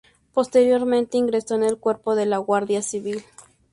Posteriormente 0.33 1.19
ingresó 1.19 1.53
en 1.53 1.63
el 1.63 1.77
cuerpo 1.77 2.15
de 2.15 2.25
la 2.25 2.37
Guardia 2.39 2.81
Civil. 2.81 3.23